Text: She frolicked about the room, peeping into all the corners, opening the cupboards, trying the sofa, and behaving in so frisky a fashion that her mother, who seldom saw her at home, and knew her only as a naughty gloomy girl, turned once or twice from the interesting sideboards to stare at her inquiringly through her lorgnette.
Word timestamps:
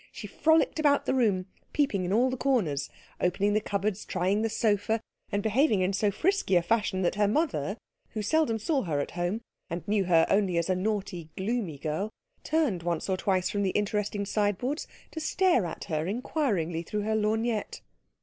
She 0.11 0.25
frolicked 0.25 0.79
about 0.79 1.05
the 1.05 1.13
room, 1.13 1.45
peeping 1.73 2.05
into 2.05 2.17
all 2.17 2.31
the 2.31 2.35
corners, 2.35 2.89
opening 3.19 3.53
the 3.53 3.61
cupboards, 3.61 4.03
trying 4.03 4.41
the 4.41 4.49
sofa, 4.49 4.99
and 5.31 5.43
behaving 5.43 5.81
in 5.81 5.93
so 5.93 6.09
frisky 6.09 6.55
a 6.55 6.63
fashion 6.63 7.03
that 7.03 7.13
her 7.13 7.27
mother, 7.27 7.77
who 8.13 8.23
seldom 8.23 8.57
saw 8.57 8.81
her 8.81 8.99
at 8.99 9.11
home, 9.11 9.41
and 9.69 9.87
knew 9.87 10.05
her 10.05 10.25
only 10.27 10.57
as 10.57 10.71
a 10.71 10.75
naughty 10.75 11.29
gloomy 11.37 11.77
girl, 11.77 12.09
turned 12.43 12.81
once 12.81 13.09
or 13.09 13.15
twice 13.17 13.51
from 13.51 13.61
the 13.61 13.69
interesting 13.77 14.25
sideboards 14.25 14.87
to 15.11 15.19
stare 15.19 15.67
at 15.67 15.83
her 15.83 16.07
inquiringly 16.07 16.81
through 16.81 17.01
her 17.03 17.15
lorgnette. 17.15 17.81